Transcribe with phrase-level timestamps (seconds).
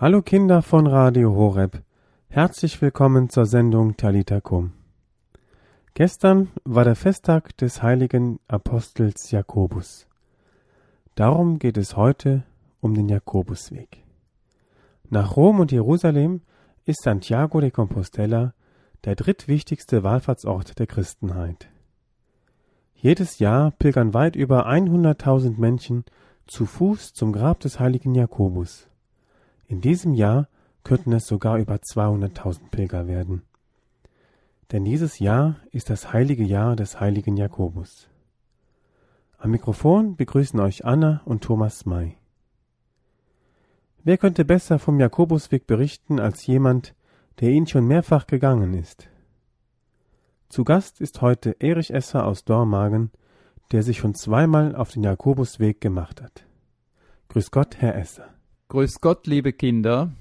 [0.00, 1.82] Hallo Kinder von Radio Horeb.
[2.28, 4.72] Herzlich willkommen zur Sendung Talita Kum.
[5.94, 10.06] Gestern war der Festtag des heiligen Apostels Jakobus.
[11.16, 12.44] Darum geht es heute
[12.80, 14.04] um den Jakobusweg.
[15.10, 16.42] Nach Rom und Jerusalem
[16.84, 18.54] ist Santiago de Compostela
[19.04, 21.70] der drittwichtigste Wallfahrtsort der Christenheit.
[22.94, 26.04] Jedes Jahr pilgern weit über 100.000 Menschen
[26.46, 28.88] zu Fuß zum Grab des heiligen Jakobus.
[29.68, 30.48] In diesem Jahr
[30.82, 33.42] könnten es sogar über 200.000 Pilger werden.
[34.72, 38.08] Denn dieses Jahr ist das heilige Jahr des heiligen Jakobus.
[39.36, 42.16] Am Mikrofon begrüßen euch Anna und Thomas May.
[44.04, 46.94] Wer könnte besser vom Jakobusweg berichten als jemand,
[47.40, 49.10] der ihn schon mehrfach gegangen ist?
[50.48, 53.10] Zu Gast ist heute Erich Esser aus Dormagen,
[53.70, 56.46] der sich schon zweimal auf den Jakobusweg gemacht hat.
[57.28, 58.37] Grüß Gott, Herr Esser.
[58.70, 60.12] Grüß Gott, liebe Kinder.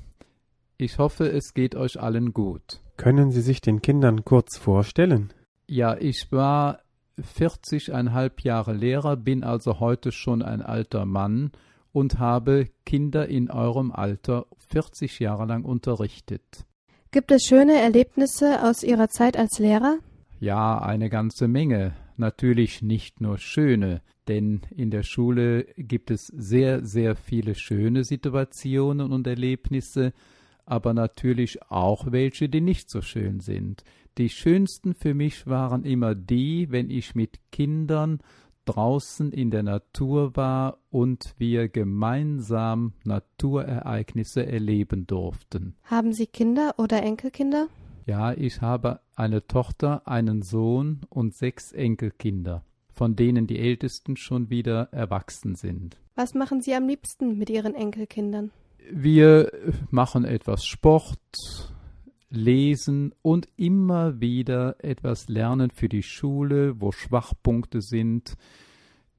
[0.77, 2.79] Ich hoffe, es geht euch allen gut.
[2.95, 5.33] Können Sie sich den Kindern kurz vorstellen?
[5.67, 6.79] Ja, ich war
[7.19, 11.51] 40,5 Jahre Lehrer, bin also heute schon ein alter Mann
[11.91, 16.65] und habe Kinder in eurem Alter 40 Jahre lang unterrichtet.
[17.11, 19.97] Gibt es schöne Erlebnisse aus Ihrer Zeit als Lehrer?
[20.39, 21.97] Ja, eine ganze Menge.
[22.17, 29.11] Natürlich nicht nur schöne, denn in der Schule gibt es sehr, sehr viele schöne Situationen
[29.11, 30.13] und Erlebnisse,
[30.65, 33.83] aber natürlich auch welche, die nicht so schön sind.
[34.17, 38.19] Die schönsten für mich waren immer die, wenn ich mit Kindern
[38.65, 45.75] draußen in der Natur war und wir gemeinsam Naturereignisse erleben durften.
[45.83, 47.67] Haben Sie Kinder oder Enkelkinder?
[48.07, 54.49] Ja, ich habe eine Tochter, einen Sohn und sechs Enkelkinder, von denen die ältesten schon
[54.49, 55.97] wieder erwachsen sind.
[56.15, 58.51] Was machen Sie am liebsten mit Ihren Enkelkindern?
[58.89, 59.51] Wir
[59.89, 61.19] machen etwas Sport,
[62.29, 68.37] lesen und immer wieder etwas lernen für die Schule, wo Schwachpunkte sind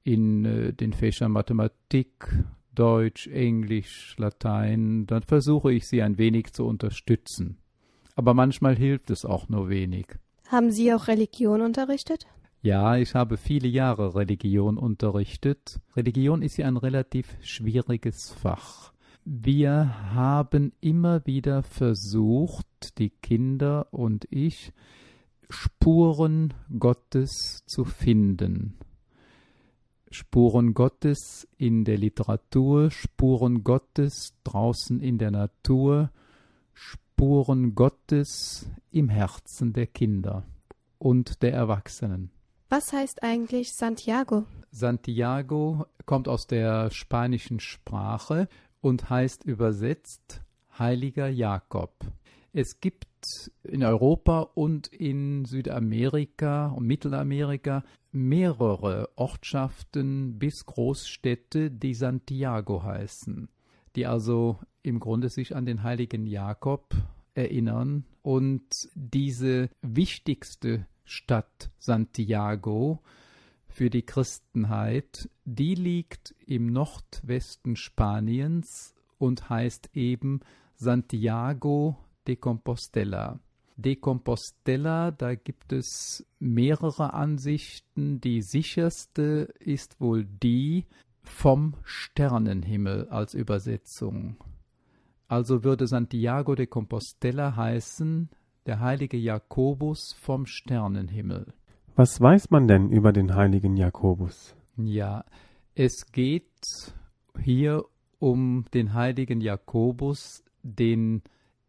[0.02, 2.26] in äh, den Fächern Mathematik,
[2.74, 5.06] Deutsch, Englisch, Latein.
[5.06, 7.58] Dann versuche ich sie ein wenig zu unterstützen
[8.18, 10.06] aber manchmal hilft es auch nur wenig.
[10.48, 12.26] Haben Sie auch Religion unterrichtet?
[12.62, 15.78] Ja, ich habe viele Jahre Religion unterrichtet.
[15.94, 18.92] Religion ist ja ein relativ schwieriges Fach.
[19.24, 24.72] Wir haben immer wieder versucht, die Kinder und ich,
[25.48, 28.78] Spuren Gottes zu finden.
[30.10, 36.10] Spuren Gottes in der Literatur, Spuren Gottes draußen in der Natur,
[37.18, 40.44] Spuren Gottes im Herzen der Kinder
[40.98, 42.30] und der Erwachsenen.
[42.68, 44.44] Was heißt eigentlich Santiago?
[44.70, 48.46] Santiago kommt aus der spanischen Sprache
[48.80, 50.42] und heißt übersetzt
[50.78, 51.92] Heiliger Jakob.
[52.52, 53.08] Es gibt
[53.64, 63.48] in Europa und in Südamerika und Mittelamerika mehrere Ortschaften bis Großstädte, die Santiago heißen,
[63.96, 66.94] die also im Grunde sich an den heiligen Jakob
[67.34, 73.00] erinnern und diese wichtigste Stadt Santiago
[73.68, 80.40] für die Christenheit, die liegt im Nordwesten Spaniens und heißt eben
[80.74, 81.96] Santiago
[82.26, 83.40] de Compostela.
[83.76, 88.20] De Compostela, da gibt es mehrere Ansichten.
[88.20, 90.86] Die sicherste ist wohl die
[91.28, 94.36] vom Sternenhimmel als Übersetzung.
[95.28, 98.30] Also würde Santiago de Compostela heißen,
[98.66, 101.52] der heilige Jakobus vom Sternenhimmel.
[101.96, 104.54] Was weiß man denn über den heiligen Jakobus?
[104.76, 105.24] Ja,
[105.74, 106.44] es geht
[107.42, 107.84] hier
[108.18, 111.22] um den heiligen Jakobus, den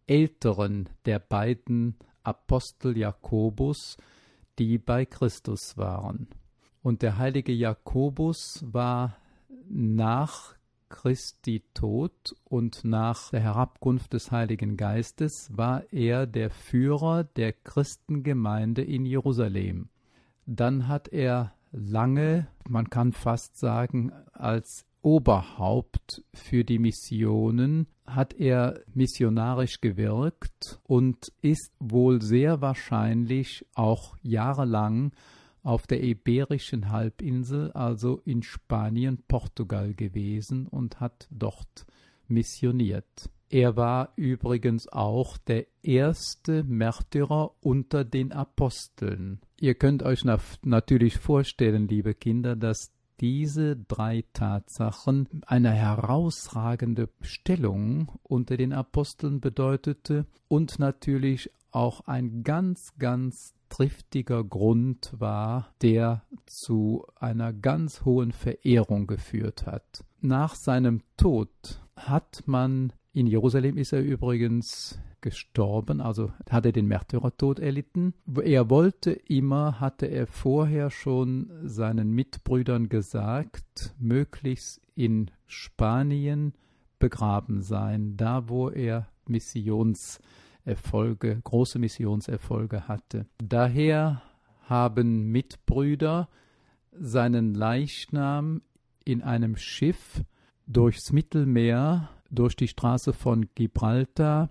[0.08, 3.98] älteren der beiden Apostel Jakobus,
[4.58, 6.28] die bei Christus waren.
[6.82, 9.18] Und der heilige Jakobus war
[9.70, 10.56] nach
[10.90, 18.84] Christi Tod und nach der Herabkunft des Heiligen Geistes war er der Führer der Christengemeinde
[18.84, 19.90] in Jerusalem.
[20.46, 28.82] Dann hat er lange, man kann fast sagen, als Oberhaupt für die Missionen hat er
[28.94, 35.12] missionarisch gewirkt und ist wohl sehr wahrscheinlich auch jahrelang
[35.64, 41.86] auf der Iberischen Halbinsel, also in Spanien, Portugal gewesen und hat dort
[42.28, 43.30] missioniert.
[43.50, 49.42] Er war übrigens auch der erste Märtyrer unter den Aposteln.
[49.60, 50.24] Ihr könnt euch
[50.64, 60.26] natürlich vorstellen, liebe Kinder, dass diese drei Tatsachen eine herausragende Stellung unter den Aposteln bedeutete
[60.48, 69.08] und natürlich auch ein ganz, ganz triftiger Grund war, der zu einer ganz hohen Verehrung
[69.08, 70.04] geführt hat.
[70.22, 76.88] Nach seinem Tod hat man in Jerusalem ist er übrigens gestorben, also hat er den
[76.88, 78.14] Märtyrertod erlitten.
[78.44, 86.54] Er wollte immer, hatte er vorher schon seinen Mitbrüdern gesagt, möglichst in Spanien
[87.00, 89.08] begraben sein, da wo er
[90.66, 93.26] Missionserfolge, große Missionserfolge hatte.
[93.38, 94.22] Daher
[94.64, 96.30] haben Mitbrüder
[96.92, 98.62] seinen Leichnam
[99.06, 100.24] in einem Schiff
[100.68, 104.50] durchs Mittelmeer, durch die Straße von Gibraltar,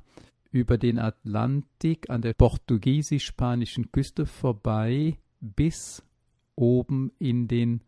[0.51, 6.03] über den Atlantik an der portugiesisch-spanischen Küste vorbei bis
[6.57, 7.83] oben in den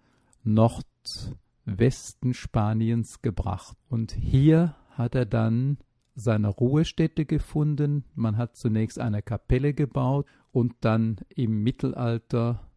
[0.45, 3.77] Nordwesten Spaniens gebracht.
[3.89, 5.79] Und hier hat er dann
[6.15, 8.05] seine Ruhestätte gefunden.
[8.15, 12.69] Man hat zunächst eine Kapelle gebaut und dann im Mittelalter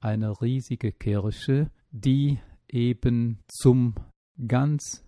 [0.00, 2.38] eine riesige Kirche, die
[2.68, 3.94] eben zum
[4.46, 5.04] ganz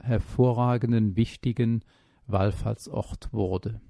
[0.00, 1.84] hervorragenden, wichtigen
[2.26, 3.80] Wallfahrtsort wurde.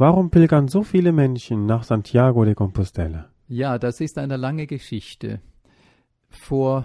[0.00, 3.32] Warum pilgern so viele Menschen nach Santiago de Compostela?
[3.48, 5.40] Ja, das ist eine lange Geschichte.
[6.28, 6.84] Vor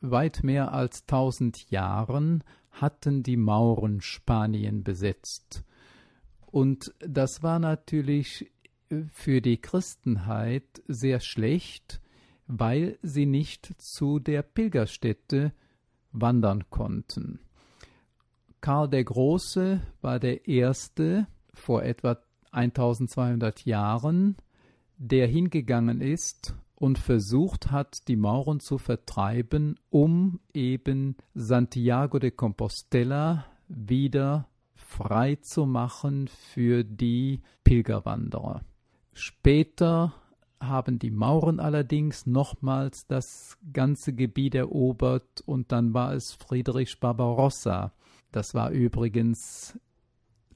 [0.00, 5.64] weit mehr als tausend Jahren hatten die Mauren Spanien besetzt.
[6.46, 8.50] Und das war natürlich
[9.08, 12.00] für die Christenheit sehr schlecht,
[12.46, 15.52] weil sie nicht zu der Pilgerstätte
[16.10, 17.40] wandern konnten.
[18.62, 22.16] Karl der Große war der Erste vor etwa
[22.52, 24.36] 1200 Jahren,
[24.96, 33.46] der hingegangen ist und versucht hat, die Mauren zu vertreiben, um eben Santiago de Compostela
[33.68, 38.62] wieder frei zu machen für die Pilgerwanderer.
[39.12, 40.14] Später
[40.60, 47.92] haben die Mauren allerdings nochmals das ganze Gebiet erobert und dann war es Friedrich Barbarossa.
[48.32, 49.78] Das war übrigens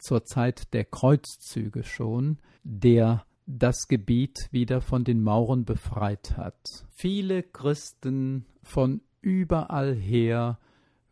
[0.05, 6.87] zur Zeit der Kreuzzüge schon, der das Gebiet wieder von den Mauren befreit hat.
[6.91, 10.59] Viele Christen von überall her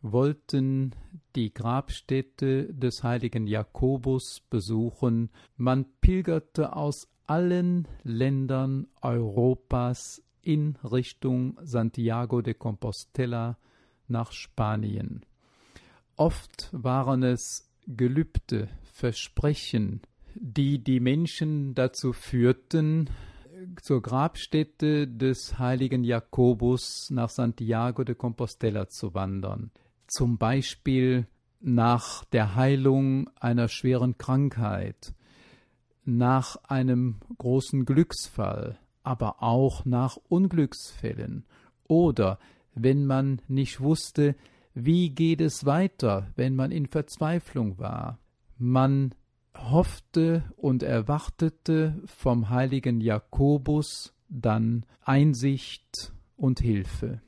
[0.03, 0.91] wollten
[1.35, 5.31] die Grabstätte des heiligen Jakobus besuchen.
[5.57, 13.57] Man pilgerte aus allen Ländern Europas in Richtung Santiago de Compostela
[14.07, 15.25] nach Spanien.
[16.15, 20.01] Oft waren es Gelübde, Versprechen,
[20.35, 23.09] die die Menschen dazu führten,
[23.81, 29.71] zur Grabstätte des heiligen Jakobus nach Santiago de Compostela zu wandern.
[30.07, 31.27] Zum Beispiel
[31.59, 35.15] nach der Heilung einer schweren Krankheit,
[36.05, 41.45] nach einem großen Glücksfall, aber auch nach Unglücksfällen
[41.87, 42.37] oder
[42.75, 44.35] wenn man nicht wusste,
[44.75, 48.19] wie geht es weiter, wenn man in Verzweiflung war.
[48.57, 49.13] Man
[49.55, 57.21] hoffte und erwartete vom heiligen Jakobus dann Einsicht und Hilfe.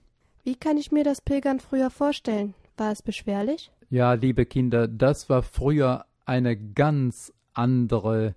[0.44, 2.54] Wie kann ich mir das Pilgern früher vorstellen?
[2.78, 3.72] War es beschwerlich?
[3.90, 8.36] Ja, liebe Kinder, das war früher eine ganz andere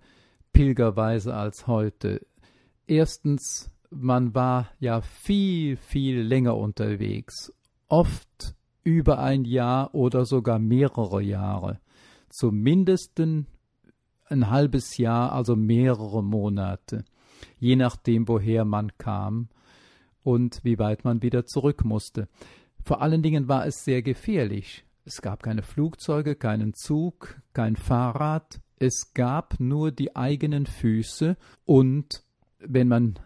[0.52, 2.26] Pilgerweise als heute.
[2.86, 7.52] Erstens, man war ja viel, viel länger unterwegs,
[7.88, 8.54] oft
[8.84, 11.80] über ein Jahr oder sogar mehrere Jahre.
[12.38, 13.46] Zumindest ein
[14.30, 17.04] halbes Jahr, also mehrere Monate,
[17.58, 19.48] je nachdem, woher man kam
[20.22, 22.28] und wie weit man wieder zurück musste.
[22.84, 24.84] Vor allen Dingen war es sehr gefährlich.
[25.04, 32.22] Es gab keine Flugzeuge, keinen Zug, kein Fahrrad, es gab nur die eigenen Füße und,
[32.60, 33.18] wenn man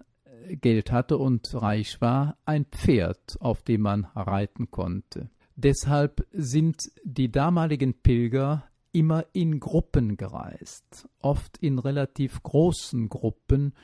[0.49, 5.28] Geld hatte und reich war, ein Pferd, auf dem man reiten konnte.
[5.54, 13.75] Deshalb sind die damaligen Pilger immer in Gruppen gereist, oft in relativ großen Gruppen,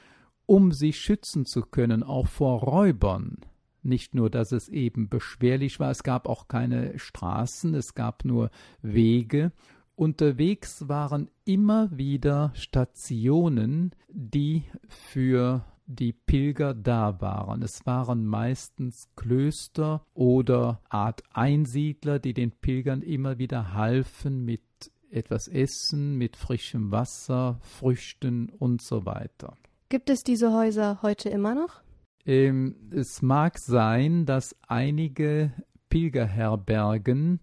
[0.47, 3.39] um sich schützen zu können, auch vor Räubern.
[3.83, 8.51] Nicht nur, dass es eben beschwerlich war, es gab auch keine Straßen, es gab nur
[8.83, 9.53] Wege.
[9.95, 17.63] Unterwegs waren immer wieder Stationen, die für die Pilger da waren.
[17.63, 24.63] Es waren meistens Klöster oder Art Einsiedler, die den Pilgern immer wieder halfen mit
[25.11, 29.57] etwas Essen, mit frischem Wasser, Früchten und so weiter.
[29.89, 31.81] Gibt es diese Häuser heute immer noch?
[32.27, 35.53] Ähm, es mag sein, dass einige
[35.89, 37.41] Pilgerherbergen,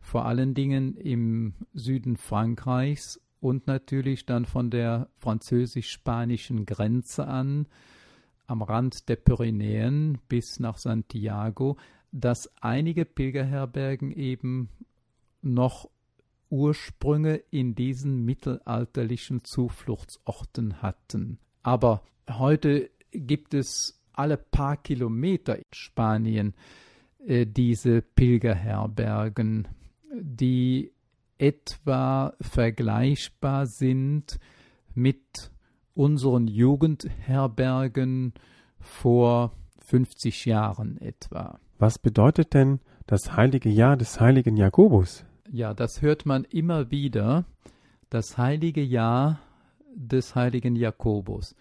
[0.00, 7.66] vor allen Dingen im Süden Frankreichs und natürlich dann von der französisch-spanischen Grenze an,
[8.46, 11.76] am Rand der Pyrenäen bis nach Santiago,
[12.12, 14.68] dass einige Pilgerherbergen eben
[15.42, 15.90] noch
[16.50, 21.38] Ursprünge in diesen mittelalterlichen Zufluchtsorten hatten.
[21.62, 26.54] Aber heute gibt es alle paar Kilometer in Spanien
[27.26, 29.68] äh, diese Pilgerherbergen,
[30.14, 30.92] die
[31.38, 34.38] etwa vergleichbar sind
[34.94, 35.50] mit
[35.94, 38.32] unseren Jugendherbergen
[38.78, 39.52] vor
[39.84, 41.58] 50 Jahren etwa.
[41.78, 45.24] Was bedeutet denn das heilige Jahr des heiligen Jakobus?
[45.52, 47.44] Ja, das hört man immer wieder,
[48.10, 49.40] das heilige Jahr
[49.94, 51.54] des heiligen Jakobus.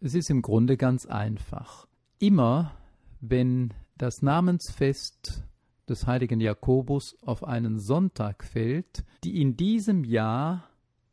[0.00, 1.86] Es ist im Grunde ganz einfach.
[2.18, 2.74] Immer
[3.20, 5.44] wenn das Namensfest
[5.88, 10.68] des heiligen Jakobus auf einen Sonntag fällt, die in diesem Jahr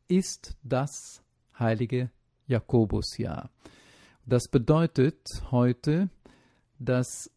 [0.08, 1.22] ist das
[1.58, 2.10] heilige
[2.46, 3.50] Jakobusjahr.
[4.24, 6.10] Das bedeutet heute,
[6.78, 7.30] dass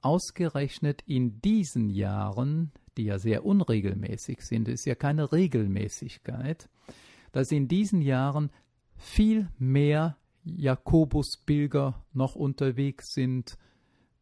[0.00, 6.68] ausgerechnet in diesen Jahren, die ja sehr unregelmäßig sind, ist ja keine Regelmäßigkeit,
[7.32, 8.50] dass in diesen Jahren
[8.96, 13.56] viel mehr Jakobusbilger noch unterwegs sind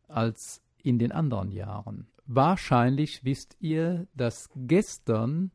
[0.08, 2.06] als in den anderen Jahren.
[2.26, 5.52] Wahrscheinlich wisst ihr, dass gestern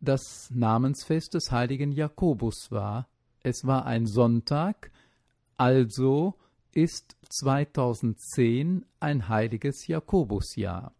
[0.00, 3.08] das Namensfest des heiligen Jakobus war.
[3.42, 4.90] Es war ein Sonntag,
[5.56, 6.34] also
[6.72, 10.94] ist 2010 ein heiliges Jakobusjahr.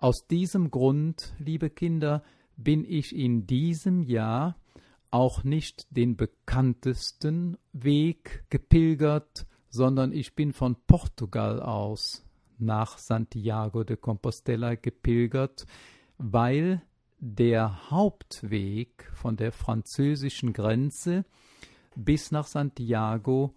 [0.00, 2.24] Aus diesem Grund, liebe Kinder,
[2.56, 4.56] bin ich in diesem Jahr
[5.10, 12.24] auch nicht den bekanntesten Weg gepilgert, sondern ich bin von Portugal aus
[12.56, 15.66] nach Santiago de Compostela gepilgert,
[16.16, 16.80] weil
[17.18, 21.26] der Hauptweg von der französischen Grenze
[21.94, 23.54] bis nach Santiago,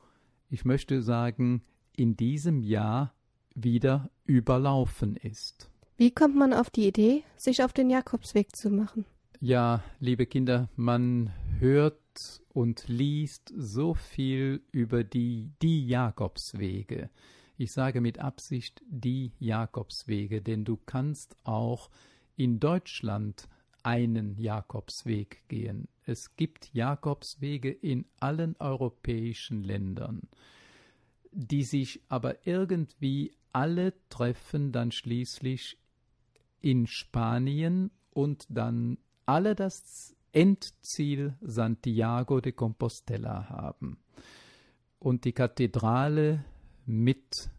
[0.50, 1.64] ich möchte sagen,
[1.96, 3.14] in diesem Jahr
[3.56, 5.70] wieder überlaufen ist.
[5.96, 9.06] Wie kommt man auf die Idee, sich auf den Jakobsweg zu machen?
[9.40, 17.10] Ja, liebe Kinder, man hört und liest so viel über die, die Jakobswege.
[17.58, 21.92] Ich sage mit Absicht die Jakobswege, denn du kannst auch
[22.36, 23.48] in Deutschland
[23.84, 25.88] einen Jakobsweg gehen.
[26.06, 30.22] Es gibt Jakobswege in allen europäischen Ländern,
[31.32, 35.78] die sich aber irgendwie alle treffen dann schließlich
[36.64, 43.98] in Spanien und dann alle das Endziel Santiago de Compostela haben.
[44.98, 46.46] Und die Kathedrale
[46.86, 47.52] mit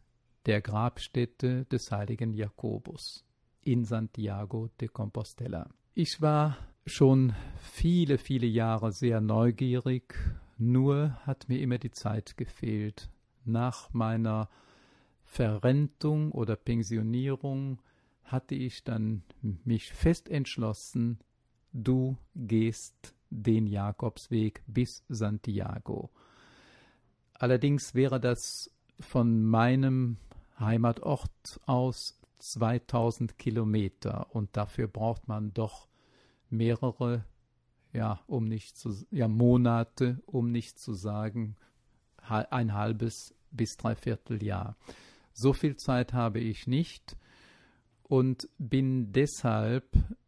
[0.47, 3.25] der Grabstätte des heiligen Jakobus
[3.63, 5.69] in Santiago de Compostela.
[5.95, 6.57] Ich war
[6.87, 10.15] schon viele, viele Jahre sehr neugierig,
[10.57, 13.11] nur hat mir immer die Zeit gefehlt.
[13.45, 14.49] Nach meiner
[15.25, 17.79] Verrentung oder Pensionierung
[18.25, 19.23] hatte ich dann
[19.65, 21.19] mich fest entschlossen,
[21.73, 26.11] du gehst den Jakobsweg bis Santiago.
[27.35, 30.19] Allerdings wäre das von meinem
[30.59, 35.89] Heimatort aus 2000 Kilometer und dafür braucht man doch
[36.49, 37.25] mehrere,
[37.93, 41.57] ja, um nicht zu, ja, Monate, um nicht zu sagen,
[42.17, 44.77] ein halbes bis dreiviertel Jahr.
[45.33, 47.17] So viel Zeit habe ich nicht
[48.09, 49.85] und bin deshalb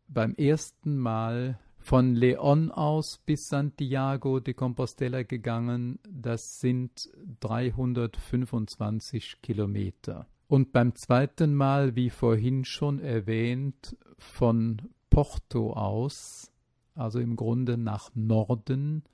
[0.09, 6.01] beim ersten Mal von Leon aus bis Santiago de Compostela gegangen.
[6.11, 7.09] Das sind
[7.41, 10.27] 325 Kilometer.
[10.49, 16.51] Und beim zweiten Mal, wie vorhin schon erwähnt, von Porto aus,
[16.95, 19.05] also im Grunde nach Norden,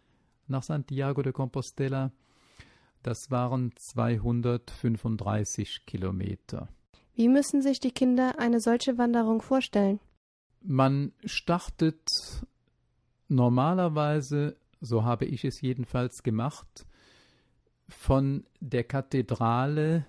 [0.47, 2.12] nach Santiago de Compostela,
[3.02, 6.69] das waren 235 Kilometer.
[7.14, 10.00] Wie müssen sich die Kinder eine solche Wanderung vorstellen?
[10.62, 12.09] Man startet
[13.28, 16.87] normalerweise, so habe ich es jedenfalls gemacht,
[17.88, 20.07] von der Kathedrale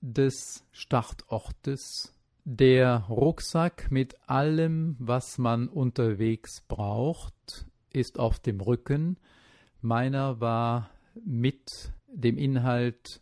[0.00, 2.12] des Startortes.
[2.44, 9.16] Der Rucksack mit allem, was man unterwegs braucht, ist auf dem Rücken.
[9.80, 10.90] Meiner war
[11.24, 13.20] mit dem Inhalt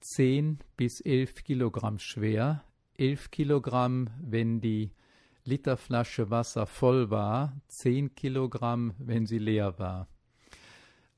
[0.00, 2.64] 10 bis 11 Kilogramm schwer.
[2.98, 4.92] 11 Kilogramm, wenn die
[5.44, 10.08] Literflasche Wasser voll war, 10 Kilogramm, wenn sie leer war.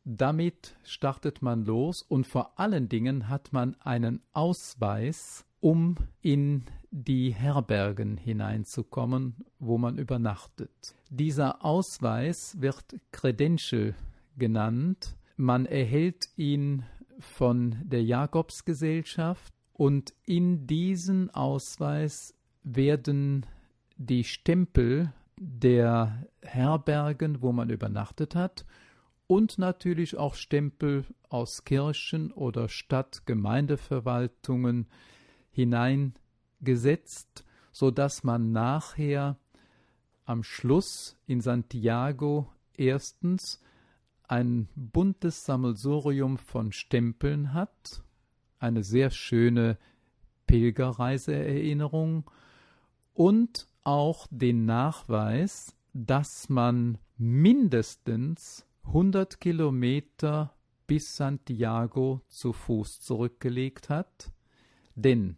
[0.05, 7.31] Damit startet man los und vor allen Dingen hat man einen Ausweis, um in die
[7.31, 10.97] Herbergen hineinzukommen, wo man übernachtet.
[11.09, 13.95] Dieser Ausweis wird Credential
[14.37, 15.17] genannt.
[15.37, 16.85] Man erhält ihn
[17.23, 23.47] von der Jakobsgesellschaft und in diesen Ausweis werden
[23.97, 28.67] die Stempel der Herbergen, wo man übernachtet hat,
[29.27, 34.89] und natürlich auch Stempel aus Kirchen oder Stadtgemeindeverwaltungen
[35.51, 39.39] hineingesetzt, so dass man nachher
[40.25, 43.59] am Schluss in Santiago erstens
[44.29, 48.03] ein buntes Sammelsurium von Stempeln hat,
[48.59, 49.79] eine sehr schöne
[50.47, 52.31] Pilgerreiseerinnerung
[53.15, 60.55] und auch den Nachweis, dass man mindestens 100 Kilometer
[60.87, 64.33] bis Santiago zu Fuß zurückgelegt hat,
[64.95, 65.37] denn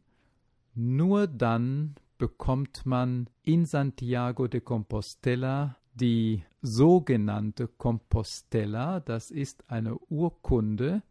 [0.74, 11.02] nur dann bekommt man in Santiago de Compostela die sogenannte Compostela, das ist eine Urkunde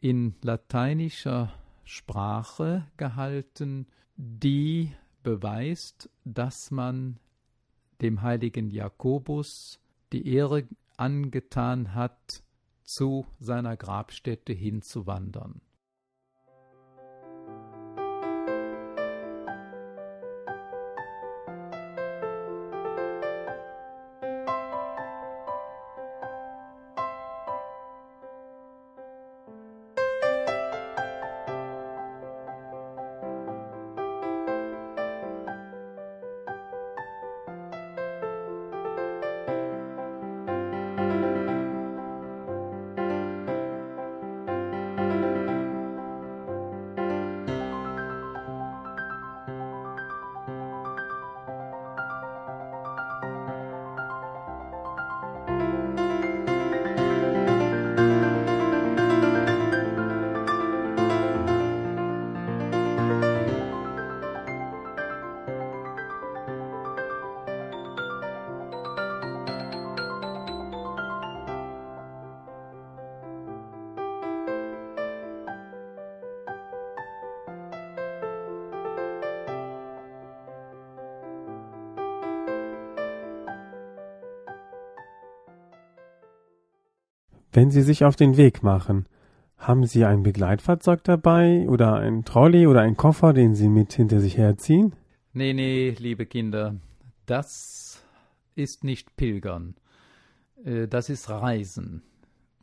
[0.00, 1.52] in lateinischer
[1.84, 7.18] Sprache gehalten, die beweist, dass man
[8.00, 9.78] dem heiligen Jakobus
[10.12, 10.64] die Ehre
[10.96, 12.42] angetan hat,
[12.84, 15.60] zu seiner Grabstätte hinzuwandern.
[87.52, 89.06] Wenn Sie sich auf den Weg machen,
[89.58, 94.20] haben Sie ein Begleitfahrzeug dabei oder ein Trolley oder einen Koffer, den Sie mit hinter
[94.20, 94.94] sich herziehen?
[95.34, 96.76] Nee, nee, liebe Kinder,
[97.26, 98.02] das
[98.54, 99.74] ist nicht Pilgern.
[100.64, 102.02] Äh, das ist Reisen.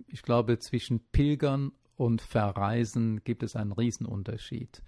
[0.08, 4.82] Ich glaube, zwischen Pilgern und Verreisen gibt es einen Riesenunterschied.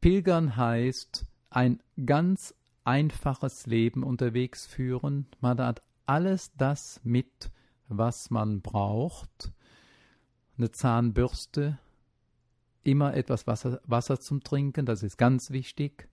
[0.00, 5.26] Pilgern heißt ein ganz einfaches Leben unterwegs führen.
[5.40, 7.50] Man hat alles das mit,
[7.98, 9.52] was man braucht.
[10.58, 11.78] Eine Zahnbürste,
[12.82, 16.08] immer etwas Wasser, Wasser zum Trinken, das ist ganz wichtig.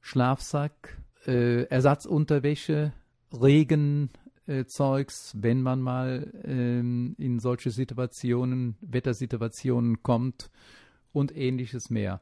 [0.00, 2.92] Schlafsack, äh, Ersatzunterwäsche,
[3.32, 10.50] Regenzeugs, äh, wenn man mal ähm, in solche Situationen, Wettersituationen kommt
[11.12, 12.20] und ähnliches mehr.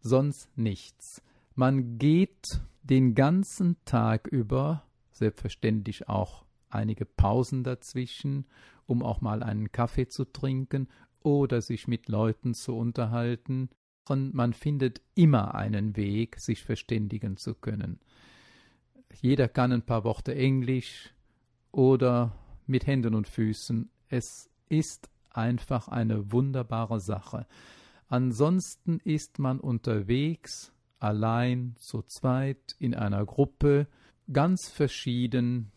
[0.00, 1.22] Sonst nichts.
[1.54, 8.46] Man geht den ganzen Tag über, selbstverständlich auch einige Pausen dazwischen,
[8.86, 10.88] um auch mal einen Kaffee zu trinken
[11.20, 13.70] oder sich mit Leuten zu unterhalten.
[14.08, 18.00] Und man findet immer einen Weg, sich verständigen zu können.
[19.20, 21.14] jeder kann ein paar Worte Englisch
[21.72, 22.32] oder
[22.66, 23.90] mit Händen und Füßen.
[24.08, 27.46] Es ist einfach eine wunderbare Sache.
[28.08, 33.86] Ansonsten ist man unterwegs, allein, zu zweit, in einer Gruppe,
[34.32, 35.72] ganz verschieden.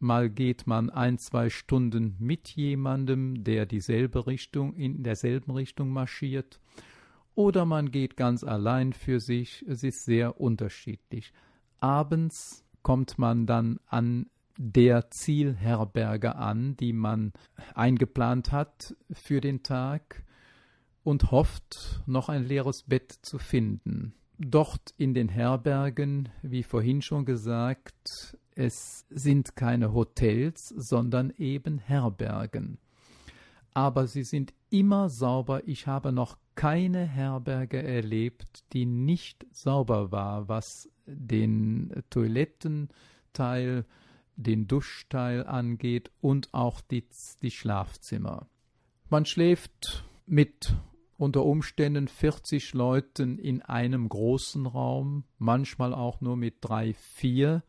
[0.00, 6.60] Mal geht man ein, zwei Stunden mit jemandem, der dieselbe Richtung, in derselben Richtung marschiert,
[7.34, 9.64] oder man geht ganz allein für sich.
[9.68, 11.32] Es ist sehr unterschiedlich.
[11.78, 17.32] Abends kommt man dann an der Zielherberge an, die man
[17.74, 20.24] eingeplant hat für den Tag
[21.04, 24.14] und hofft, noch ein leeres Bett zu finden.
[24.38, 32.78] Dort in den Herbergen, wie vorhin schon gesagt, es sind keine Hotels, sondern eben Herbergen.
[33.72, 35.62] Aber sie sind immer sauber.
[35.68, 43.84] Ich habe noch keine Herberge erlebt, die nicht sauber war, was den Toilettenteil,
[44.34, 47.06] den Duschteil angeht und auch die,
[47.42, 48.48] die Schlafzimmer.
[49.08, 50.74] Man schläft mit
[51.16, 57.62] unter Umständen 40 Leuten in einem großen Raum, manchmal auch nur mit drei, vier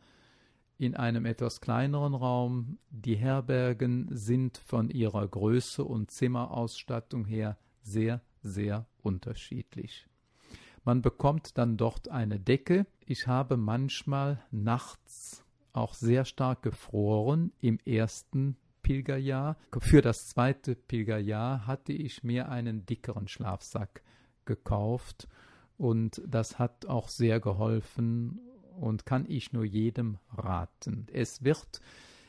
[0.79, 2.79] in einem etwas kleineren Raum.
[2.89, 10.07] Die Herbergen sind von ihrer Größe und Zimmerausstattung her sehr, sehr unterschiedlich.
[10.85, 12.87] Man bekommt dann dort eine Decke.
[13.05, 19.57] Ich habe manchmal nachts auch sehr stark gefroren im ersten Pilgerjahr.
[19.79, 24.01] Für das zweite Pilgerjahr hatte ich mir einen dickeren Schlafsack
[24.45, 25.27] gekauft
[25.77, 28.39] und das hat auch sehr geholfen
[28.79, 31.07] und kann ich nur jedem raten.
[31.11, 31.81] Es wird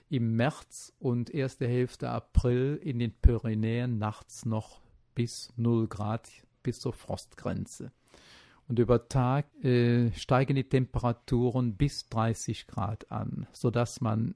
[0.08, 4.80] im März und erste Hälfte April in den Pyrenäen nachts noch
[5.14, 6.28] bis 0 Grad,
[6.62, 7.92] bis zur Frostgrenze.
[8.68, 14.34] Und über Tag äh, steigen die Temperaturen bis 30 Grad an, sodass man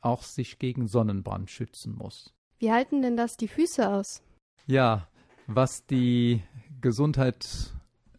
[0.00, 2.32] auch sich gegen Sonnenbrand schützen muss.
[2.58, 4.22] Wie halten denn das die Füße aus?
[4.66, 5.08] Ja,
[5.46, 6.42] was die
[6.80, 7.72] Gesundheit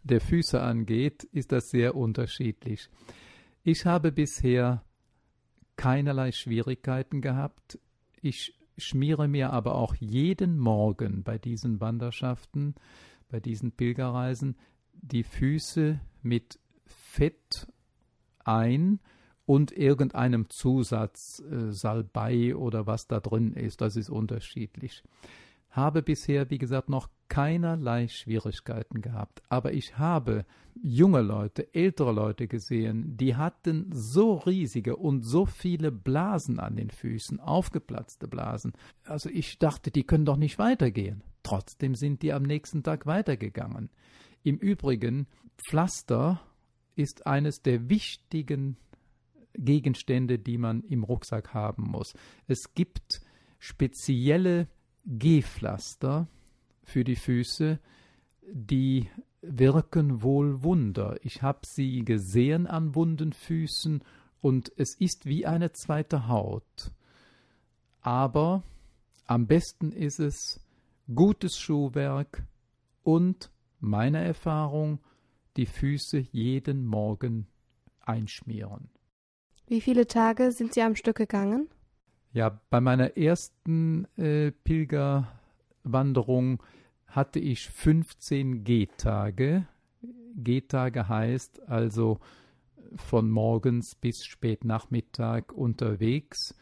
[0.03, 2.89] der Füße angeht, ist das sehr unterschiedlich.
[3.69, 4.81] Ich habe bisher
[5.75, 7.77] keinerlei Schwierigkeiten gehabt.
[8.21, 12.75] Ich schmiere mir aber auch jeden Morgen bei diesen Wanderschaften,
[13.27, 14.55] bei diesen Pilgerreisen
[14.93, 17.67] die Füße mit Fett
[18.45, 19.01] ein
[19.45, 25.03] und irgendeinem Zusatz, äh, Salbei oder was da drin ist, das ist unterschiedlich.
[25.77, 29.43] Habe bisher, wie gesagt, noch keinerlei Schwierigkeiten gehabt.
[29.47, 30.43] Aber ich habe
[30.81, 36.89] junge Leute, ältere Leute gesehen, die hatten so riesige und so viele Blasen an den
[36.89, 38.73] Füßen, aufgeplatzte Blasen.
[39.03, 41.21] Also ich dachte, die können doch nicht weitergehen.
[41.43, 43.91] Trotzdem sind die am nächsten Tag weitergegangen.
[44.41, 45.27] Im Übrigen,
[45.69, 46.41] Pflaster
[46.95, 48.77] ist eines der wichtigen
[49.53, 52.15] Gegenstände, die man im Rucksack haben muss.
[52.47, 53.21] Es gibt
[53.59, 54.67] spezielle
[55.07, 56.27] Gehpflaster
[56.83, 57.79] für die Füße,
[58.51, 59.09] die
[59.41, 61.17] wirken wohl Wunder.
[61.23, 64.03] Ich habe sie gesehen an wunden Füßen
[64.41, 66.91] und es ist wie eine zweite Haut.
[68.01, 68.63] Aber
[69.25, 70.59] am besten ist es
[71.13, 72.43] gutes Schuhwerk
[73.03, 74.99] und meiner Erfahrung
[75.55, 77.47] die Füße jeden Morgen
[78.01, 78.89] einschmieren.
[79.67, 81.69] Wie viele Tage sind Sie am Stück gegangen?
[82.37, 86.61] Ja, bei meiner ersten äh, Pilgerwanderung
[87.07, 89.65] hatte ich 15 Gehtage.
[90.35, 92.19] Gehtage heißt also
[92.95, 96.53] von morgens bis spät Nachmittag unterwegs.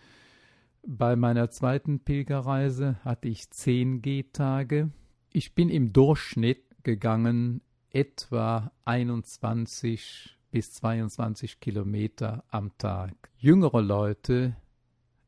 [0.87, 4.91] Bei meiner zweiten Pilgerreise hatte ich 10 Gehtage.
[5.33, 7.59] Ich bin im Durchschnitt gegangen
[7.89, 13.11] etwa 21 bis 22 Kilometer am Tag.
[13.35, 14.55] Jüngere Leute,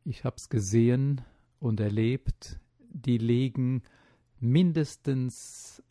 [0.08, 1.22] ich habe es gesehen
[1.60, 3.84] und erlebt, die legen
[4.40, 5.84] mindestens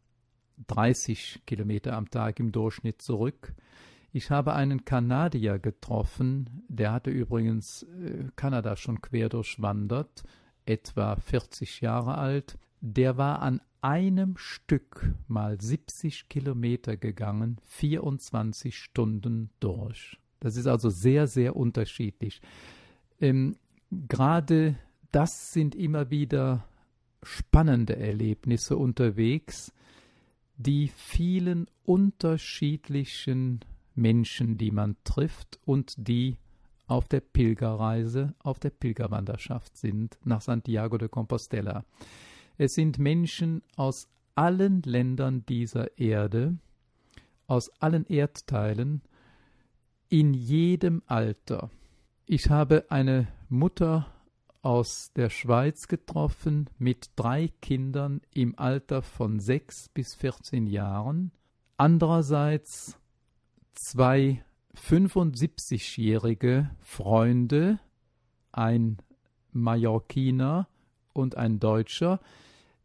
[0.68, 3.54] 30 Kilometer am Tag im Durchschnitt zurück.
[4.12, 10.24] Ich habe einen Kanadier getroffen, der hatte übrigens äh, Kanada schon quer durchwandert,
[10.64, 12.58] etwa 40 Jahre alt.
[12.80, 20.18] Der war an einem Stück mal 70 Kilometer gegangen, 24 Stunden durch.
[20.40, 22.40] Das ist also sehr, sehr unterschiedlich.
[23.20, 23.56] Ähm,
[23.90, 24.76] Gerade
[25.12, 26.64] das sind immer wieder
[27.22, 29.72] spannende Erlebnisse unterwegs,
[30.56, 33.60] die vielen unterschiedlichen
[33.94, 36.36] Menschen, die man trifft und die
[36.86, 41.84] auf der Pilgerreise, auf der Pilgerwanderschaft sind nach Santiago de Compostela.
[42.58, 46.58] Es sind Menschen aus allen Ländern dieser Erde,
[47.46, 49.02] aus allen Erdteilen,
[50.08, 51.70] in jedem Alter.
[52.28, 54.08] Ich habe eine Mutter
[54.60, 61.30] aus der Schweiz getroffen mit drei Kindern im Alter von sechs bis 14 Jahren.
[61.76, 62.98] Andererseits
[63.74, 67.78] zwei 75-jährige Freunde,
[68.50, 68.96] ein
[69.52, 70.66] Mallorquiner
[71.12, 72.18] und ein Deutscher,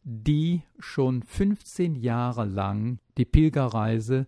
[0.03, 4.27] die schon 15 Jahre lang die Pilgerreise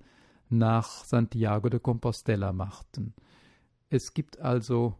[0.49, 3.13] nach Santiago de Compostela machten.
[3.91, 4.95] Es gibt also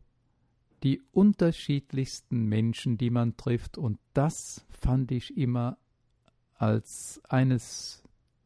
[0.83, 5.77] die unterschiedlichsten Menschen, die man trifft, und das fand ich immer
[6.55, 8.03] als eines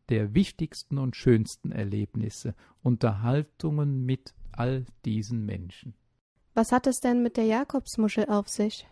[0.10, 5.93] der wichtigsten und schönsten Erlebnisse, Unterhaltungen mit all diesen Menschen.
[6.54, 8.88] Was hat es denn mit der Jakobsmuschel auf sich?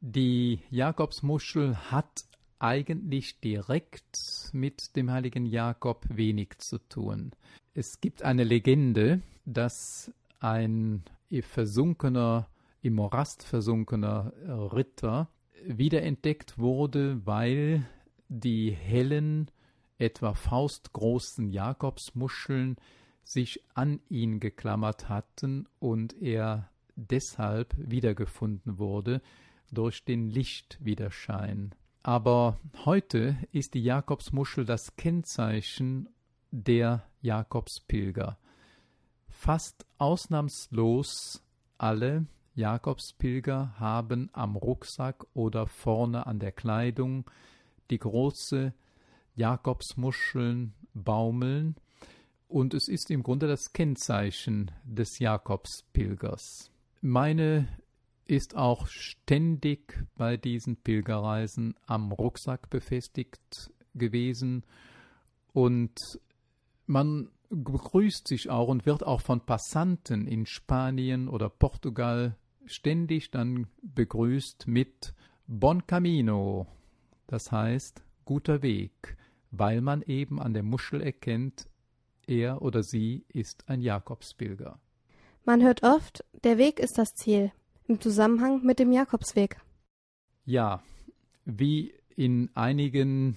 [0.00, 2.24] Die Jakobsmuschel hat
[2.60, 7.32] eigentlich direkt mit dem heiligen Jakob wenig zu tun.
[7.74, 11.02] Es gibt eine Legende, dass ein
[11.42, 12.48] versunkener,
[12.88, 14.32] im Morast versunkener
[14.72, 15.28] Ritter
[15.64, 17.86] wiederentdeckt wurde, weil
[18.28, 19.50] die hellen,
[19.98, 22.76] etwa faustgroßen Jakobsmuscheln
[23.24, 29.20] sich an ihn geklammert hatten und er deshalb wiedergefunden wurde
[29.70, 31.74] durch den Lichtwiderschein.
[32.02, 36.08] Aber heute ist die Jakobsmuschel das Kennzeichen
[36.50, 38.38] der Jakobspilger.
[39.28, 41.42] Fast ausnahmslos
[41.76, 42.26] alle
[42.58, 47.30] Jakobspilger haben am Rucksack oder vorne an der Kleidung
[47.88, 48.74] die große
[49.36, 51.76] Jakobsmuscheln baumeln
[52.48, 56.72] und es ist im Grunde das Kennzeichen des Jakobspilgers.
[57.00, 57.68] Meine
[58.26, 64.66] ist auch ständig bei diesen Pilgerreisen am Rucksack befestigt gewesen
[65.52, 65.96] und
[66.86, 72.36] man begrüßt sich auch und wird auch von Passanten in Spanien oder Portugal
[72.68, 75.14] ständig dann begrüßt mit
[75.46, 76.66] Bon Camino,
[77.26, 79.16] das heißt guter Weg,
[79.50, 81.68] weil man eben an der Muschel erkennt,
[82.26, 84.78] er oder sie ist ein Jakobspilger.
[85.44, 87.52] Man hört oft, der Weg ist das Ziel
[87.86, 89.56] im Zusammenhang mit dem Jakobsweg.
[90.44, 90.82] Ja,
[91.46, 93.36] wie in einigen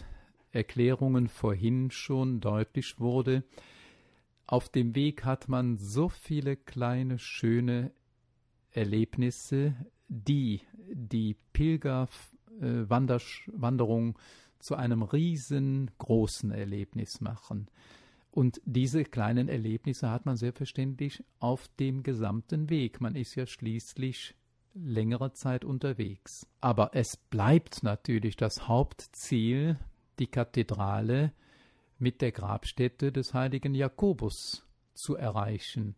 [0.51, 3.43] Erklärungen vorhin schon deutlich wurde,
[4.45, 7.91] auf dem Weg hat man so viele kleine, schöne
[8.71, 9.75] Erlebnisse,
[10.07, 10.61] die
[10.93, 14.19] die Pilgerwanderung
[14.59, 17.69] zu einem riesengroßen Erlebnis machen.
[18.29, 23.01] Und diese kleinen Erlebnisse hat man selbstverständlich auf dem gesamten Weg.
[23.01, 24.35] Man ist ja schließlich
[24.73, 26.47] längere Zeit unterwegs.
[26.61, 29.77] Aber es bleibt natürlich das Hauptziel,
[30.19, 31.33] die Kathedrale
[31.99, 35.97] mit der Grabstätte des heiligen Jakobus zu erreichen.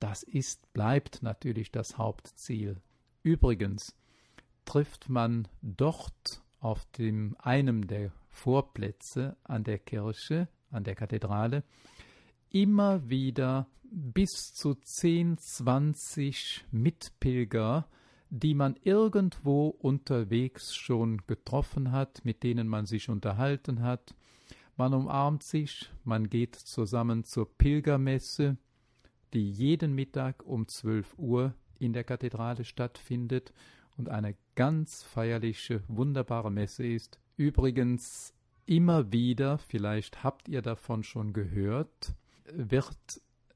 [0.00, 2.80] Das ist, bleibt natürlich das Hauptziel.
[3.22, 3.96] Übrigens
[4.64, 11.62] trifft man dort auf dem einem der Vorplätze an der Kirche, an der Kathedrale,
[12.50, 17.86] immer wieder bis zu 10, 20 Mitpilger,
[18.30, 24.14] die man irgendwo unterwegs schon getroffen hat, mit denen man sich unterhalten hat.
[24.76, 28.56] Man umarmt sich, man geht zusammen zur Pilgermesse,
[29.34, 33.52] die jeden Mittag um 12 Uhr in der Kathedrale stattfindet
[33.96, 37.18] und eine ganz feierliche, wunderbare Messe ist.
[37.36, 38.32] Übrigens
[38.66, 42.14] immer wieder, vielleicht habt ihr davon schon gehört,
[42.52, 42.96] wird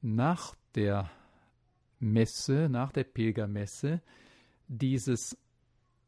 [0.01, 1.11] nach der
[2.01, 4.03] Messe, nach der Pilgermesse,
[4.69, 5.37] dieses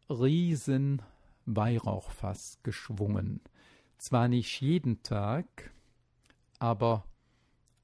[0.09, 1.02] riesen
[1.46, 3.40] Weihrauchfass geschwungen.
[3.98, 5.72] Zwar nicht jeden Tag,
[6.59, 7.04] aber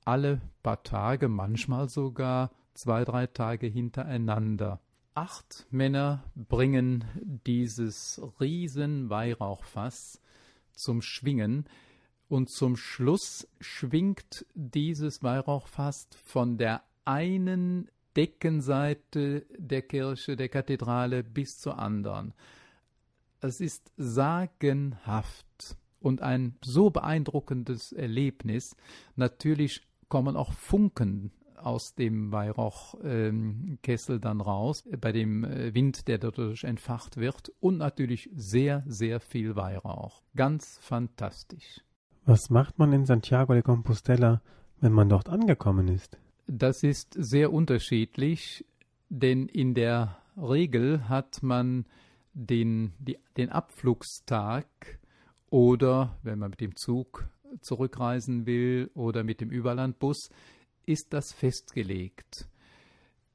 [0.06, 4.80] alle paar Tage, manchmal sogar zwei, drei Tage hintereinander.
[5.14, 7.04] Acht Männer bringen
[7.46, 10.20] dieses riesen Weihrauchfass
[10.72, 11.64] zum Schwingen
[12.28, 21.58] und zum Schluss schwingt dieses Weihrauchfass von der einen Deckenseite der Kirche, der Kathedrale bis
[21.58, 22.34] zur anderen.
[23.40, 28.76] Es ist sagenhaft und ein so beeindruckendes Erlebnis.
[29.16, 36.18] Natürlich kommen auch Funken aus dem Weihrauchkessel ähm, dann raus, bei dem äh, Wind, der
[36.18, 40.22] dadurch entfacht wird und natürlich sehr, sehr viel Weihrauch.
[40.34, 41.80] Ganz fantastisch.
[42.24, 44.42] Was macht man in Santiago de Compostela,
[44.80, 46.18] wenn man dort angekommen ist?
[46.46, 48.64] Das ist sehr unterschiedlich,
[49.08, 51.86] denn in der Regel hat man
[52.34, 54.66] den, die, den Abflugstag
[55.50, 57.28] oder, wenn man mit dem Zug
[57.60, 60.30] zurückreisen will oder mit dem Überlandbus,
[60.86, 62.48] ist das festgelegt.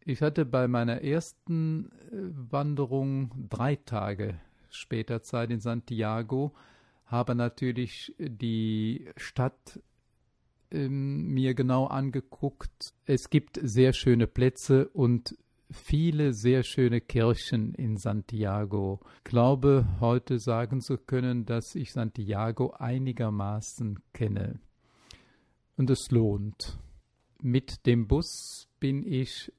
[0.03, 6.53] Ich hatte bei meiner ersten äh, Wanderung drei Tage später Zeit in Santiago,
[7.05, 9.79] habe natürlich die Stadt
[10.71, 12.93] ähm, mir genau angeguckt.
[13.05, 15.35] Es gibt sehr schöne Plätze und
[15.71, 18.99] viele sehr schöne Kirchen in Santiago.
[19.17, 24.59] Ich glaube, heute sagen zu können, dass ich Santiago einigermaßen kenne.
[25.77, 26.77] Und es lohnt.
[27.41, 29.51] Mit dem Bus bin ich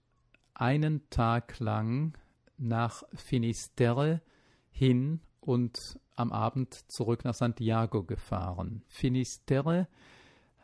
[0.55, 2.17] einen Tag lang
[2.59, 4.21] nach Finisterre
[4.71, 8.83] hin und am Abend zurück nach Santiago gefahren.
[8.87, 9.89] Finisterre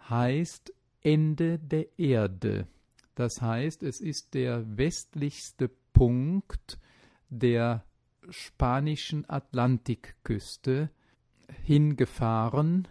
[0.08, 2.68] heißt Ende der Erde.
[3.18, 6.78] Das heißt, es ist der westlichste Punkt
[7.31, 7.85] der
[8.31, 10.88] spanischen Atlantikküste
[11.64, 12.87] hingefahren.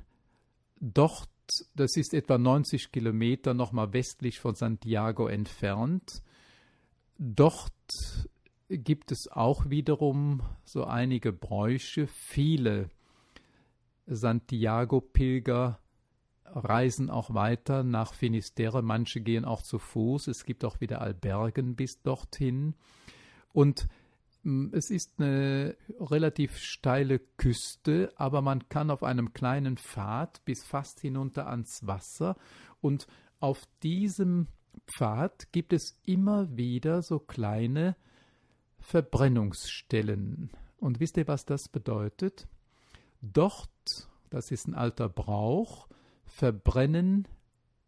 [0.82, 1.30] Dort,
[1.76, 6.22] das ist etwa 90 Kilometer nochmal westlich von Santiago entfernt.
[7.18, 7.72] Dort
[8.68, 12.06] gibt es auch wiederum so einige Bräuche.
[12.08, 12.90] Viele
[14.08, 15.80] Santiago-Pilger
[16.54, 18.82] reisen auch weiter nach Finisterre.
[18.82, 20.28] Manche gehen auch zu Fuß.
[20.28, 22.76] Es gibt auch wieder Albergen bis dorthin.
[23.54, 23.88] Und
[24.44, 30.64] hm, es ist eine relativ steile Küste, aber man kann auf einem kleinen Pfad bis
[30.64, 32.36] fast hinunter ans Wasser.
[32.82, 33.08] Und
[33.40, 34.48] auf diesem
[34.88, 37.96] Pfad gibt es immer wieder so kleine
[38.80, 40.52] Verbrennungsstellen.
[40.80, 42.48] Und wisst ihr, was das bedeutet?
[43.22, 45.88] Dort, das ist ein alter Brauch,
[46.38, 47.28] verbrennen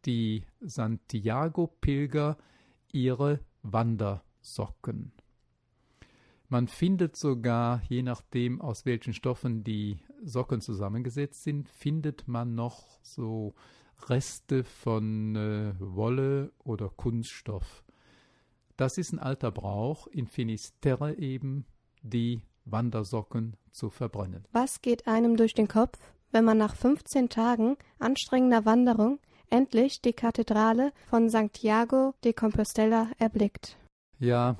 [0.05, 2.35] die Santiago-Pilger
[2.91, 5.11] ihre Wandersocken.
[6.47, 12.99] Man findet sogar, je nachdem aus welchen Stoffen die Socken zusammengesetzt sind, findet man noch
[13.03, 13.53] so
[14.07, 17.83] Reste von äh, Wolle oder Kunststoff.
[18.77, 21.67] Das ist ein alter Brauch, in Finisterre eben
[22.01, 24.47] die Wandersocken zu verbrennen.
[24.53, 25.99] Was geht einem durch den Kopf,
[26.31, 33.77] wenn man nach 15 Tagen anstrengender Wanderung endlich die Kathedrale von Santiago de Compostela erblickt.
[34.19, 34.57] Ja,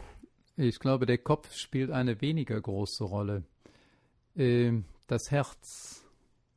[0.58, 3.44] ich glaube, der Kopf spielt eine weniger große Rolle.
[4.36, 6.06] Ähm, das Herz,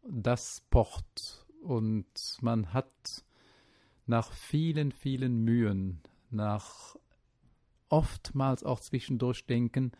[0.02, 2.06] das pocht und
[2.40, 2.92] man hat
[4.06, 6.96] nach vielen, vielen Mühen, nach
[7.88, 9.92] oftmals auch zwischendurch denken,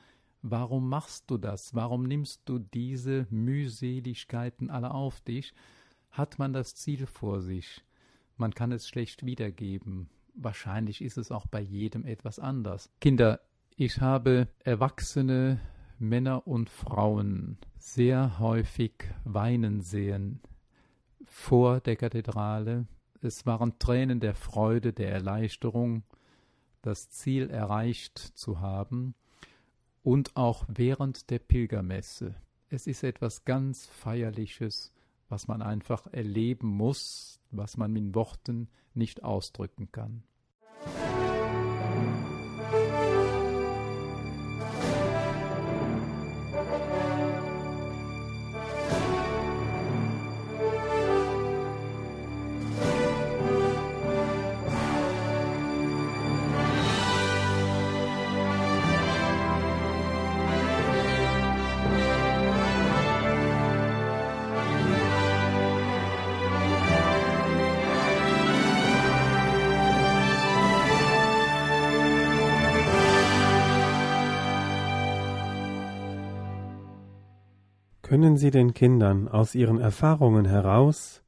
[0.42, 1.72] Warum machst du das?
[1.72, 5.55] Warum nimmst du diese Mühseligkeiten alle auf dich?
[6.11, 7.85] Hat man das Ziel vor sich?
[8.37, 10.11] Man kann es schlecht wiedergeben.
[10.35, 12.90] Wahrscheinlich ist es auch bei jedem etwas anders.
[13.00, 13.40] Kinder,
[13.76, 15.61] ich habe erwachsene
[16.00, 20.40] Männer und Frauen sehr häufig weinen sehen
[21.24, 22.88] vor der Kathedrale.
[23.20, 26.02] Es waren Tränen der Freude, der Erleichterung,
[26.81, 29.14] das Ziel erreicht zu haben
[30.02, 32.34] und auch während der Pilgermesse.
[32.68, 34.92] Es ist etwas ganz Feierliches,
[35.28, 40.22] was man einfach erleben muss, was man mit Worten nicht ausdrücken kann.
[78.22, 81.24] Können Sie den Kindern aus ihren Erfahrungen heraus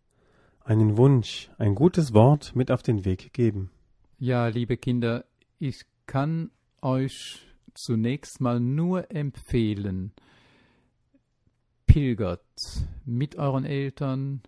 [0.62, 3.72] einen Wunsch, ein gutes Wort mit auf den Weg geben?
[4.20, 5.24] Ja, liebe Kinder,
[5.58, 6.52] ich kann
[6.82, 7.40] euch
[7.74, 10.12] zunächst mal nur empfehlen,
[11.88, 12.46] pilgert
[13.04, 14.42] mit euren Eltern.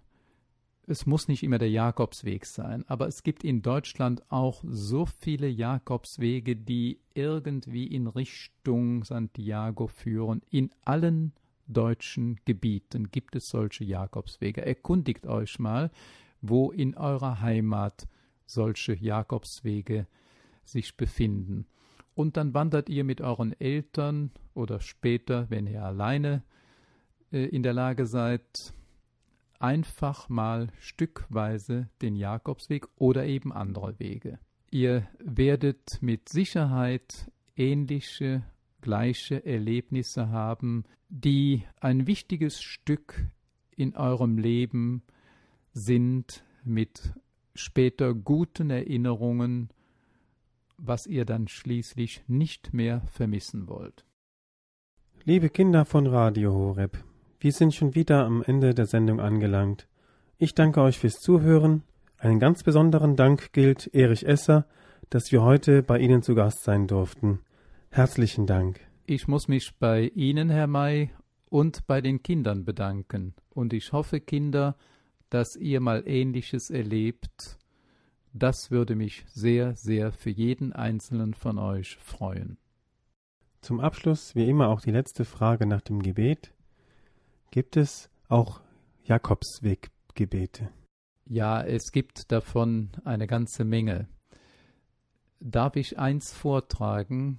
[0.87, 5.48] Es muss nicht immer der Jakobsweg sein, aber es gibt in Deutschland auch so viele
[5.48, 11.32] Jakobswege, die irgendwie in Richtung Santiago führen, in allen
[11.66, 14.64] deutschen Gebieten gibt es solche Jakobswege.
[14.64, 15.90] Erkundigt euch mal,
[16.40, 18.06] wo in eurer Heimat
[18.46, 20.06] solche Jakobswege
[20.64, 21.66] sich befinden.
[22.14, 26.42] Und dann wandert ihr mit euren Eltern oder später, wenn ihr alleine
[27.30, 28.72] äh, in der Lage seid,
[29.58, 34.38] einfach mal stückweise den Jakobsweg oder eben andere Wege.
[34.70, 38.44] Ihr werdet mit Sicherheit ähnliche
[38.87, 43.26] gleiche Erlebnisse haben, die ein wichtiges Stück
[43.76, 45.03] in eurem Leben
[45.72, 47.12] sind mit
[47.55, 49.70] später guten Erinnerungen
[50.78, 54.05] was ihr dann schließlich nicht mehr vermissen wollt.
[55.24, 56.99] Liebe Kinder von Radio Horeb,
[57.41, 59.89] wir sind schon wieder am Ende der Sendung angelangt.
[60.39, 61.82] Ich danke euch fürs Zuhören.
[62.18, 64.66] Einen ganz besonderen Dank gilt Erich Esser,
[65.11, 67.41] dass wir heute bei Ihnen zu Gast sein durften.
[67.91, 68.80] Herzlichen Dank.
[69.07, 71.11] Ich muss mich bei Ihnen, Herr May,
[71.49, 73.34] und bei den Kindern bedanken.
[73.51, 74.76] Und ich hoffe, Kinder,
[75.30, 77.59] dass ihr mal Ähnliches erlebt.
[78.32, 82.59] Das würde mich sehr, sehr für jeden einzelnen von euch freuen.
[83.61, 86.53] Zum Abschluss wie immer auch die letzte Frage nach dem Gebet.
[87.51, 88.61] Gibt es auch
[89.05, 90.68] Jakobsweggebete?
[91.24, 94.09] Ja, es gibt davon eine ganze Menge.
[95.41, 97.39] Darf ich eins vortragen,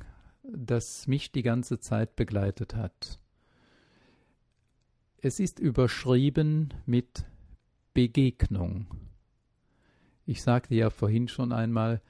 [0.51, 3.19] das mich die ganze Zeit begleitet hat?
[5.19, 7.25] Es ist überschrieben mit
[7.93, 8.87] Begegnung.
[10.25, 12.01] Ich sagte ja vorhin schon einmal,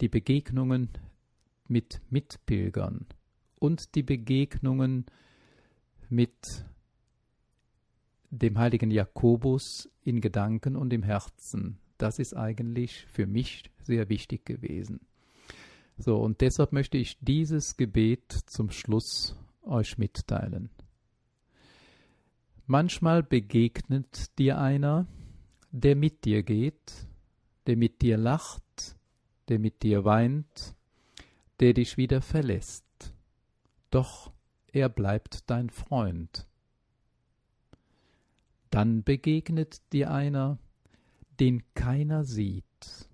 [0.00, 0.90] die Begegnungen
[1.68, 3.06] mit Mitpilgern
[3.58, 5.06] und die Begegnungen
[6.08, 6.66] mit
[8.30, 11.78] dem heiligen Jakobus in Gedanken und im Herzen.
[11.98, 15.00] Das ist eigentlich für mich sehr wichtig gewesen.
[16.04, 20.68] So, und deshalb möchte ich dieses Gebet zum Schluss euch mitteilen.
[22.66, 25.06] Manchmal begegnet dir einer,
[25.70, 27.06] der mit dir geht,
[27.68, 28.96] der mit dir lacht,
[29.46, 30.74] der mit dir weint,
[31.60, 33.14] der dich wieder verlässt.
[33.92, 34.32] Doch
[34.72, 36.48] er bleibt dein Freund.
[38.70, 40.58] Dann begegnet dir einer,
[41.38, 43.08] den keiner sieht,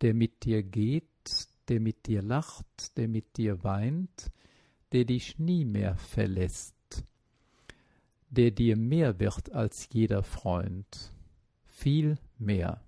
[0.00, 1.04] der mit dir geht,
[1.68, 4.30] der mit dir lacht, der mit dir weint,
[4.92, 6.74] der dich nie mehr verlässt
[8.30, 11.12] der dir mehr wird als jeder Freund,
[11.66, 12.82] viel mehr.